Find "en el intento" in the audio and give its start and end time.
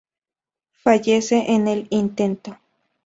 1.53-2.57